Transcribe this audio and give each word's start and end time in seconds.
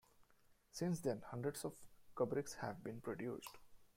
Since 0.71 1.01
then, 1.01 1.21
hundreds 1.29 1.63
of 1.63 1.73
Kubricks 2.15 2.55
have 2.55 2.83
been 2.83 3.01
produced. 3.01 3.59